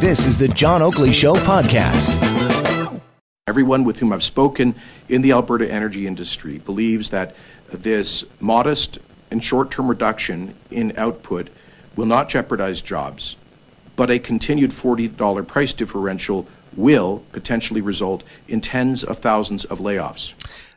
[0.00, 2.14] This is the John Oakley Show podcast.
[3.48, 4.76] Everyone with whom I've spoken
[5.08, 7.34] in the Alberta energy industry believes that
[7.72, 9.00] this modest
[9.32, 11.50] and short term reduction in output
[11.96, 13.34] will not jeopardize jobs,
[13.96, 20.32] but a continued $40 price differential will potentially result in tens of thousands of layoffs.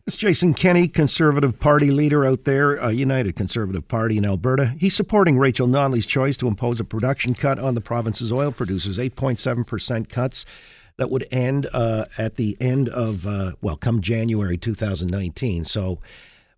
[0.08, 4.74] It's Jason Kenney, Conservative Party leader out there, a United Conservative Party in Alberta.
[4.80, 8.98] He's supporting Rachel Notley's choice to impose a production cut on the province's oil producers,
[8.98, 10.44] 8.7% cuts
[10.98, 15.66] that would end uh, at the end of, uh, well, come January 2019.
[15.66, 16.00] So,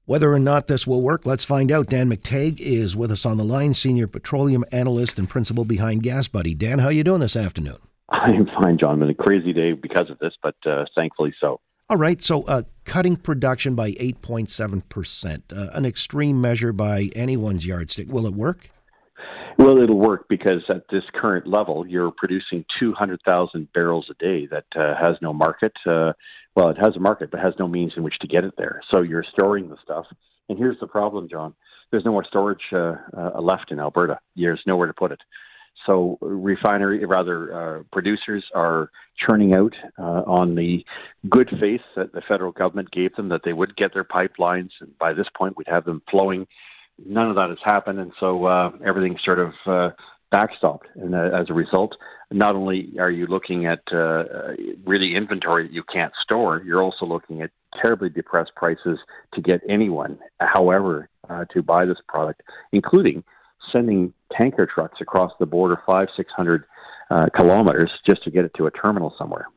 [0.05, 1.87] whether or not this will work, let's find out.
[1.87, 6.57] Dan McTeague is with us on the line, senior petroleum analyst and principal behind GasBuddy.
[6.57, 7.77] Dan, how are you doing this afternoon?
[8.09, 8.99] I'm fine, John.
[8.99, 11.59] Been a crazy day because of this, but uh, thankfully so.
[11.93, 18.07] All right, so uh, cutting production by 8.7%, uh, an extreme measure by anyone's yardstick.
[18.09, 18.71] Will it work?
[19.59, 24.65] Well, it'll work because at this current level, you're producing 200,000 barrels a day that
[24.75, 25.73] uh, has no market.
[25.85, 26.13] Uh,
[26.55, 28.81] well, it has a market, but has no means in which to get it there.
[28.91, 30.07] So you're storing the stuff.
[30.49, 31.53] And here's the problem, John.
[31.91, 34.17] There's no more storage uh, uh left in Alberta.
[34.35, 35.21] There's nowhere to put it.
[35.85, 40.85] So refinery, rather, uh, producers are churning out uh, on the
[41.29, 44.97] good faith that the federal government gave them that they would get their pipelines, and
[44.97, 46.47] by this point we'd have them flowing.
[47.05, 48.71] None of that has happened, and so uh,
[49.25, 49.89] sort of uh,
[50.33, 50.85] backstopped.
[50.95, 51.95] And uh, as a result,
[52.31, 54.23] not only are you looking at uh,
[54.85, 57.51] really inventory that you can't store, you're also looking at
[57.81, 58.99] terribly depressed prices
[59.33, 62.41] to get anyone, however, uh, to buy this product,
[62.71, 63.23] including
[63.71, 66.65] sending tanker trucks across the border five, six hundred
[67.09, 69.47] uh, kilometers just to get it to a terminal somewhere.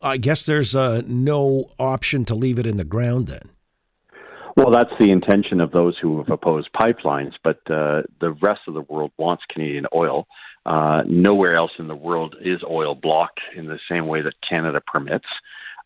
[0.00, 3.50] I guess there's uh, no option to leave it in the ground then.
[4.56, 8.74] Well, that's the intention of those who have opposed pipelines, but uh, the rest of
[8.74, 10.26] the world wants Canadian oil.
[10.66, 14.80] Uh, nowhere else in the world is oil blocked in the same way that Canada
[14.84, 15.26] permits.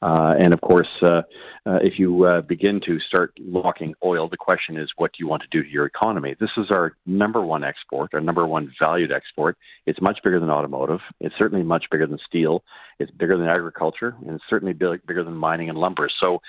[0.02, 1.22] Uh, and of course, uh,
[1.64, 5.28] uh, if you uh, begin to start locking oil, the question is, what do you
[5.28, 6.34] want to do to your economy?
[6.40, 9.56] This is our number one export, our number one valued export.
[9.86, 10.98] It's much bigger than automotive.
[11.20, 12.64] It's certainly much bigger than steel.
[12.98, 16.08] It's bigger than agriculture, and it's certainly big, bigger than mining and lumber.
[16.20, 16.40] So,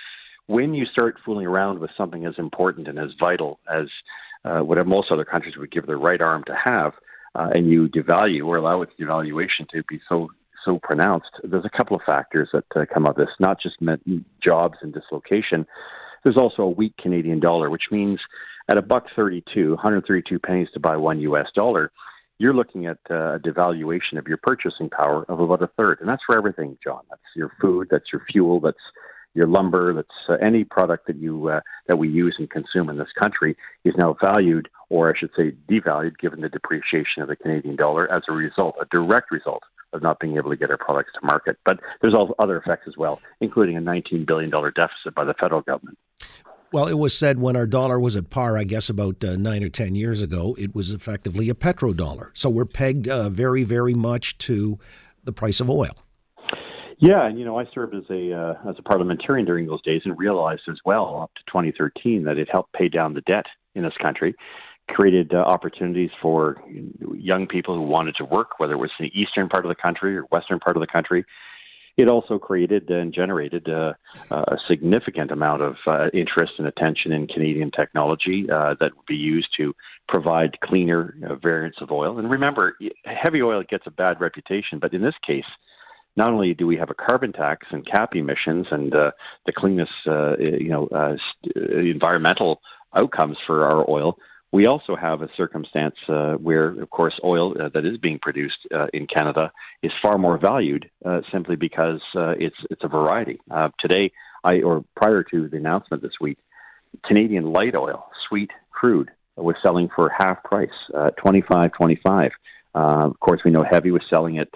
[0.46, 3.86] when you start fooling around with something as important and as vital as
[4.44, 6.92] uh, what most other countries would give their right arm to have,
[7.34, 10.28] uh, and you devalue or allow its devaluation to be so
[10.64, 13.76] so pronounced, there's a couple of factors that uh, come of this, not just
[14.42, 15.66] jobs and dislocation.
[16.22, 18.20] There's also a weak Canadian dollar, which means
[18.70, 21.92] at a buck 32, 132 pennies to buy one US dollar,
[22.38, 25.98] you're looking at uh, a devaluation of your purchasing power of about a third.
[26.00, 27.02] And that's for everything, John.
[27.10, 28.76] That's your food, that's your fuel, that's
[29.34, 32.98] your lumber, that's uh, any product that you uh, that we use and consume in
[32.98, 37.36] this country is now valued, or I should say, devalued, given the depreciation of the
[37.36, 39.62] Canadian dollar as a result, a direct result
[39.94, 41.56] of not being able to get our products to market.
[41.64, 45.62] But there's also other effects as well, including a $19 billion deficit by the federal
[45.62, 45.98] government.
[46.72, 49.62] Well, it was said when our dollar was at par, I guess about uh, nine
[49.62, 52.30] or 10 years ago, it was effectively a petrodollar.
[52.34, 54.78] So we're pegged uh, very, very much to
[55.22, 55.94] the price of oil.
[56.98, 60.02] Yeah, and you know, I served as a uh, as a parliamentarian during those days
[60.04, 63.82] and realized as well up to 2013 that it helped pay down the debt in
[63.82, 64.34] this country
[64.88, 66.62] created uh, opportunities for
[67.16, 69.74] young people who wanted to work, whether it was in the eastern part of the
[69.74, 71.24] country or western part of the country.
[71.96, 73.92] It also created and generated uh,
[74.30, 79.14] a significant amount of uh, interest and attention in Canadian technology uh, that would be
[79.14, 79.74] used to
[80.08, 82.18] provide cleaner uh, variants of oil.
[82.18, 85.44] And remember, heavy oil gets a bad reputation, but in this case,
[86.16, 89.12] not only do we have a carbon tax and cap emissions and uh,
[89.46, 90.88] the cleanest, you know,
[91.56, 92.60] environmental
[92.96, 94.16] outcomes for our oil,
[94.54, 98.60] we also have a circumstance uh, where, of course, oil uh, that is being produced
[98.72, 99.50] uh, in Canada
[99.82, 103.40] is far more valued uh, simply because uh, it's it's a variety.
[103.50, 104.12] Uh, today,
[104.44, 106.38] I or prior to the announcement this week,
[107.04, 110.78] Canadian light oil, sweet crude, was selling for half price,
[111.22, 112.30] twenty five twenty five.
[112.74, 114.50] of course, we know heavy was selling at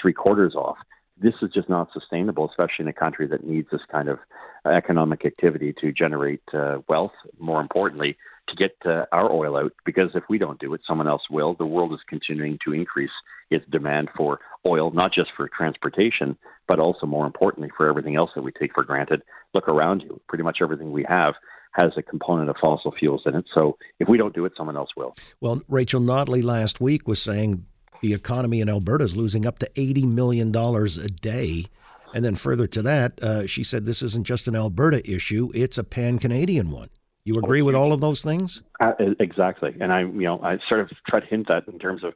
[0.00, 0.78] three quarters off.
[1.22, 4.18] this is just not sustainable, especially in a country that needs this kind of
[4.66, 7.12] economic activity to generate uh, wealth.
[7.38, 8.16] More importantly,
[8.48, 11.54] to get uh, our oil out, because if we don't do it, someone else will.
[11.54, 13.10] The world is continuing to increase
[13.50, 16.36] its demand for oil, not just for transportation,
[16.68, 19.22] but also more importantly for everything else that we take for granted.
[19.54, 21.34] Look around you; pretty much everything we have
[21.72, 23.44] has a component of fossil fuels in it.
[23.54, 25.14] So if we don't do it, someone else will.
[25.40, 27.64] Well, Rachel Notley last week was saying
[28.02, 31.66] the economy in Alberta is losing up to $80 million a day.
[32.14, 35.78] And then further to that, uh, she said this isn't just an Alberta issue, it's
[35.78, 36.88] a pan Canadian one.
[37.24, 38.62] You agree with all of those things?
[38.80, 39.74] Uh, exactly.
[39.80, 42.14] And I, you know, I sort of try to hint that in terms of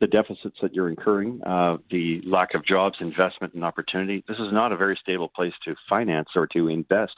[0.00, 4.24] the deficits that you're incurring, uh, the lack of jobs, investment, and opportunity.
[4.26, 7.14] This is not a very stable place to finance or to invest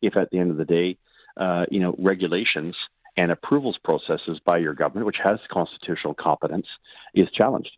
[0.00, 0.96] if at the end of the day,
[1.36, 2.74] uh, you know, regulations
[3.16, 6.66] and approvals processes by your government, which has constitutional competence,
[7.14, 7.70] is challenged.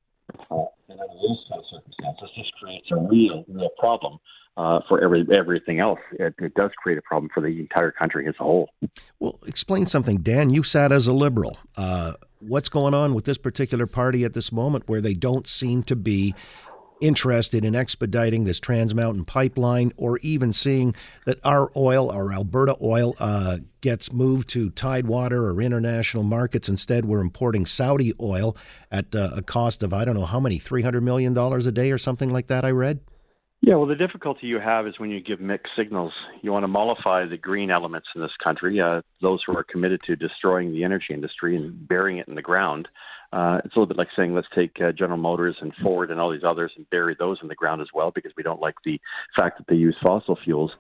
[0.51, 4.19] Uh, and under those kind of circumstances, this creates a real, real problem
[4.57, 6.01] uh, for every everything else.
[6.13, 8.71] It, it, does create a problem for the entire country as a whole.
[9.19, 10.51] Well, explain something, Dan.
[10.51, 11.59] You sat as a liberal.
[11.77, 15.83] Uh, what's going on with this particular party at this moment, where they don't seem
[15.85, 16.35] to be
[17.01, 20.95] interested in expediting this Trans Mountain pipeline or even seeing
[21.27, 26.69] that our oil, our Alberta oil, uh, gets moved to Tidewater or international markets.
[26.69, 28.57] Instead, we're importing Saudi oil
[28.93, 31.99] at uh, a cost of, I don't know how many, $300 million a day or
[31.99, 33.01] something like that, I read?
[33.67, 36.13] Yeah, well, the difficulty you have is when you give mixed signals.
[36.43, 40.03] You want to mollify the green elements in this country, uh, those who are committed
[40.05, 42.89] to destroying the energy industry and burying it in the ground.
[43.33, 46.21] Uh, it's a little bit like saying, let's take uh, General Motors and Ford and
[46.21, 48.75] all these others and bury those in the ground as well because we don't like
[48.85, 49.01] the
[49.35, 50.73] fact that they use fossil fuels.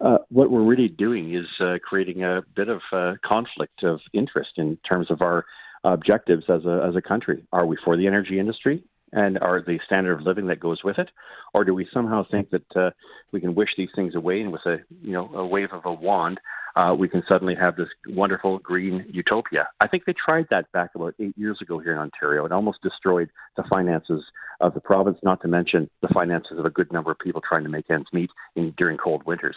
[0.00, 4.50] Uh, what we're really doing is uh, creating a bit of uh, conflict of interest
[4.58, 5.44] in terms of our
[5.82, 7.44] objectives as a as a country.
[7.52, 8.84] Are we for the energy industry?
[9.12, 11.08] And are the standard of living that goes with it,
[11.54, 12.90] or do we somehow think that uh,
[13.32, 15.92] we can wish these things away and with a you know a wave of a
[15.92, 16.40] wand
[16.78, 19.68] uh, we can suddenly have this wonderful green utopia?
[19.80, 22.44] I think they tried that back about eight years ago here in Ontario.
[22.44, 24.22] It almost destroyed the finances
[24.60, 27.64] of the province, not to mention the finances of a good number of people trying
[27.64, 29.56] to make ends meet in, during cold winters.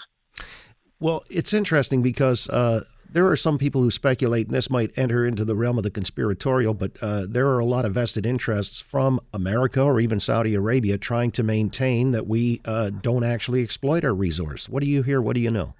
[0.99, 2.81] Well, it's interesting because uh,
[3.11, 5.89] there are some people who speculate, and this might enter into the realm of the
[5.89, 10.55] conspiratorial, but uh, there are a lot of vested interests from America or even Saudi
[10.55, 14.69] Arabia trying to maintain that we uh, don't actually exploit our resource.
[14.69, 15.21] What do you hear?
[15.21, 15.73] What do you know?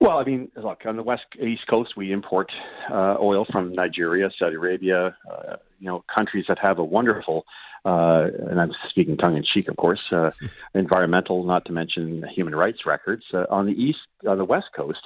[0.00, 2.50] Well, I mean, look, on the west east coast, we import
[2.90, 7.46] uh, oil from Nigeria, Saudi Arabia, uh, you know, countries that have a wonderful,
[7.84, 10.32] uh, and I'm speaking tongue in cheek, of course, uh,
[10.74, 13.22] environmental, not to mention human rights records.
[13.32, 15.00] Uh, on the east, on the west coast,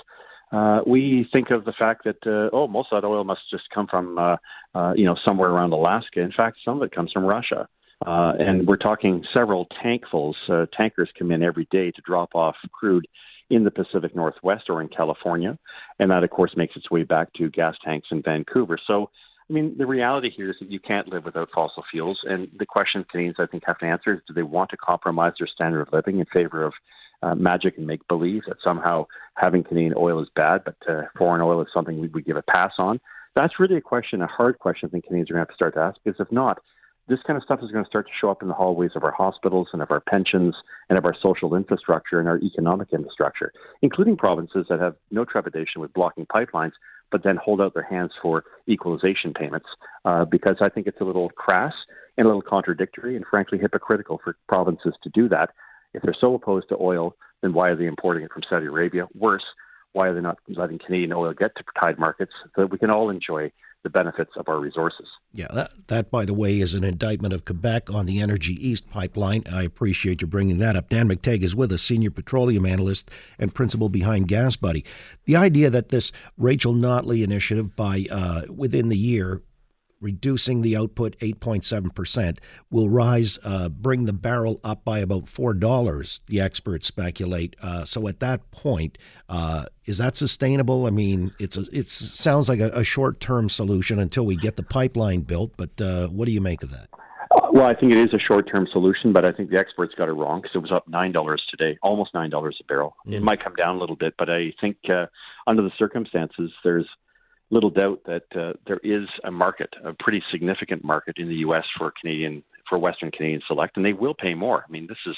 [0.51, 3.65] uh, we think of the fact that uh, oh, most of that oil must just
[3.75, 4.37] come from uh,
[4.75, 6.21] uh, you know somewhere around Alaska.
[6.21, 7.69] In fact, some of it comes from Russia,
[8.07, 10.35] uh, and we're talking several tankfuls.
[10.49, 13.07] Uh, tankers come in every day to drop off crude
[13.51, 15.59] in the Pacific Northwest or in California,
[15.99, 18.79] and that of course makes its way back to gas tanks in Vancouver.
[18.87, 19.11] So.
[19.51, 22.67] I mean, the reality here is that you can't live without fossil fuels, and the
[22.67, 25.81] question Canadians, I think, have to answer is: Do they want to compromise their standard
[25.81, 26.75] of living in favor of
[27.23, 31.41] uh, magic and make believe that somehow having Canadian oil is bad, but uh, foreign
[31.41, 33.01] oil is something we would give a pass on.
[33.35, 35.55] That's really a question, a hard question I think Canadians are going to have to
[35.55, 36.59] start to ask because if not,
[37.09, 39.03] this kind of stuff is going to start to show up in the hallways of
[39.03, 40.55] our hospitals and of our pensions
[40.91, 45.81] and of our social infrastructure and our economic infrastructure, including provinces that have no trepidation
[45.81, 46.73] with blocking pipelines,
[47.11, 49.67] but then hold out their hands for equalization payments.
[50.05, 51.73] Uh, because I think it's a little crass
[52.19, 55.51] and a little contradictory and frankly hypocritical for provinces to do that
[55.95, 59.07] if they're so opposed to oil, then why are they importing it from Saudi Arabia?
[59.15, 59.45] Worse,
[59.93, 62.91] why are they not letting Canadian oil get to tide markets so that we can
[62.91, 63.51] all enjoy
[63.85, 65.07] the benefits of our resources?
[65.33, 68.91] Yeah, that, that, by the way, is an indictment of Quebec on the Energy East
[68.91, 69.45] pipeline.
[69.51, 70.89] I appreciate you bringing that up.
[70.89, 74.85] Dan McTeague is with us, senior petroleum analyst and principal behind GasBuddy.
[75.27, 79.43] The idea that this Rachel Notley initiative by uh, within the year
[80.01, 82.39] reducing the output 8.7%,
[82.71, 87.57] will rise, uh, bring the barrel up by about $4, the experts speculate.
[87.61, 90.87] Uh, so at that point, uh, is that sustainable?
[90.87, 94.57] I mean, it's a, it sounds like a, a short term solution until we get
[94.57, 96.89] the pipeline built, but uh, what do you make of that?
[97.53, 100.13] Well, I think it is a short-term solution, but I think the experts got it
[100.13, 102.97] wrong because it was up nine dollars today, almost nine dollars a barrel.
[103.07, 103.15] Mm.
[103.15, 105.07] It might come down a little bit, but I think uh,
[105.47, 106.87] under the circumstances, there's
[107.51, 111.65] little doubt that uh, there is a market, a pretty significant market in the U.S.
[111.77, 114.65] for Canadian for Western Canadian Select, and they will pay more.
[114.69, 115.17] I mean, this is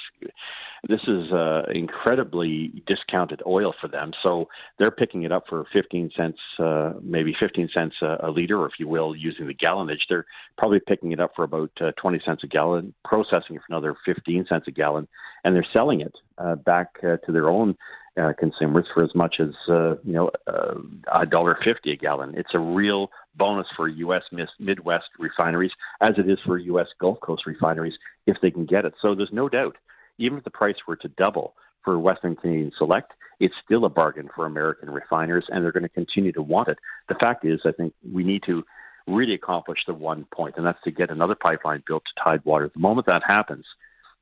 [0.89, 6.13] this is uh, incredibly discounted oil for them, so they're picking it up for 15
[6.17, 10.03] cents, uh, maybe 15 cents a, a liter, or if you will, using the gallonage.
[10.09, 10.27] They're
[10.59, 13.97] probably picking it up for about uh, 20 cents a gallon, processing it for another
[14.07, 15.09] 15 cents a gallon,
[15.45, 17.77] and they're selling it uh, back uh, to their own
[18.21, 20.75] uh, consumers for as much as uh, you know uh,
[21.13, 22.35] a dollar fifty a gallon.
[22.37, 24.23] It's a real bonus for U.S.
[24.59, 26.89] Midwest refineries, as it is for U.S.
[27.01, 27.95] Gulf Coast refineries,
[28.27, 28.95] if they can get it.
[29.01, 29.77] So there's no doubt,
[30.19, 34.29] even if the price were to double for Western Canadian Select, it's still a bargain
[34.35, 36.79] for American refiners, and they're going to continue to want it.
[37.09, 38.63] The fact is, I think we need to
[39.07, 42.71] really accomplish the one point, and that's to get another pipeline built to Tidewater.
[42.73, 43.65] The moment that happens,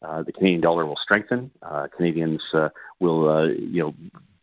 [0.02, 1.50] uh, the Canadian dollar will strengthen.
[1.62, 2.68] Uh, Canadians uh,
[3.00, 3.94] will, uh, you know,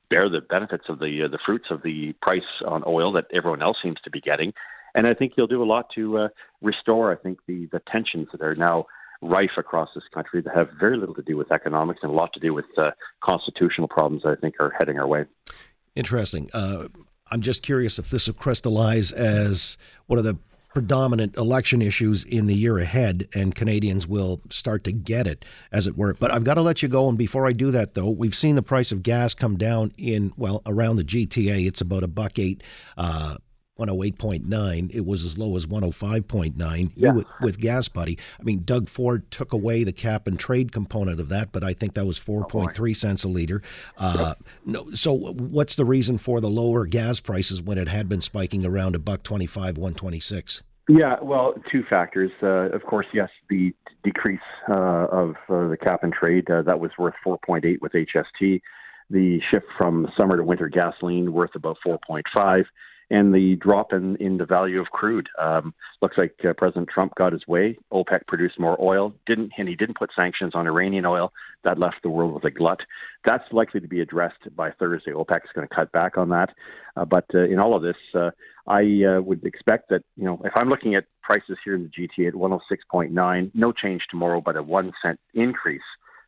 [0.10, 3.62] bear the benefits of the uh, the fruits of the price on oil that everyone
[3.62, 4.54] else seems to be getting,
[4.94, 6.30] and I think he'll do a lot to
[6.62, 7.12] restore.
[7.12, 8.86] I think the the tensions that are now
[9.22, 12.34] rife across this country that have very little to do with economics and a lot
[12.34, 12.66] to do with
[13.24, 15.26] constitutional problems that I think are heading our way.
[15.96, 16.50] Interesting.
[16.54, 20.38] I'm just curious if this will crystallize as one of the
[20.76, 25.88] predominant election issues in the year ahead, and Canadians will start to get it, as
[25.88, 26.14] it were.
[26.14, 27.08] But I've got to let you go.
[27.08, 30.34] And before I do that, though, we've seen the price of gas come down in,
[30.36, 31.66] well, around the GTA.
[31.66, 32.62] It's about a buck eight.
[32.98, 33.38] Uh,
[33.78, 34.90] 108.9.
[34.94, 37.12] It was as low as 105.9 yeah.
[37.12, 38.18] with, with GasBuddy.
[38.40, 41.74] I mean, Doug Ford took away the cap and trade component of that, but I
[41.74, 43.62] think that was 4.3 oh cents a liter.
[43.98, 48.22] Uh, no, so, what's the reason for the lower gas prices when it had been
[48.22, 50.64] spiking around a buck 25, 126?
[50.88, 52.32] Yeah, well, two factors.
[52.42, 54.40] Uh, of course, yes, the decrease
[54.70, 58.62] uh, of uh, the cap and trade uh, that was worth 4.8 with HST.
[59.10, 62.66] The shift from summer to winter gasoline worth about 4.5
[63.10, 65.30] and the drop in, in the value of crude.
[65.40, 67.78] Um, looks like uh, President Trump got his way.
[67.92, 71.32] OPEC produced more oil, didn't and he didn't put sanctions on Iranian oil.
[71.64, 72.80] That left the world with a glut.
[73.26, 75.12] That's likely to be addressed by Thursday.
[75.12, 76.50] OPEC is going to cut back on that.
[76.96, 78.32] Uh, but uh, in all of this, uh,
[78.68, 82.08] I uh, would expect that you know if I'm looking at prices here in the
[82.08, 85.82] GTA at 106.9, no change tomorrow, but a one cent increase.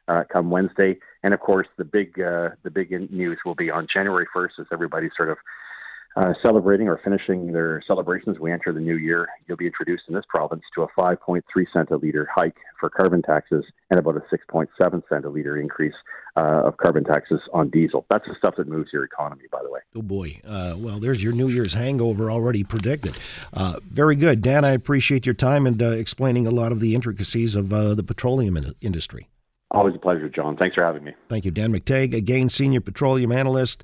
[0.09, 3.85] Uh, come Wednesday, and of course the big uh, the big news will be on
[3.93, 5.37] January 1st as everybody sort of
[6.17, 9.27] uh, celebrating or finishing their celebrations, we enter the new year.
[9.47, 13.21] You'll be introduced in this province to a 5.3 cent a liter hike for carbon
[13.21, 14.67] taxes and about a 6.7
[15.07, 15.93] cent a liter increase
[16.35, 18.03] uh, of carbon taxes on diesel.
[18.09, 19.81] That's the stuff that moves your economy, by the way.
[19.95, 20.41] Oh boy!
[20.43, 23.17] Uh, well, there's your New Year's hangover already predicted.
[23.53, 24.65] Uh, very good, Dan.
[24.65, 28.03] I appreciate your time and uh, explaining a lot of the intricacies of uh, the
[28.03, 29.29] petroleum in- industry.
[29.69, 30.57] Always a pleasure, John.
[30.57, 31.13] Thanks for having me.
[31.27, 33.83] Thank you, Dan McTeague, again, senior petroleum analyst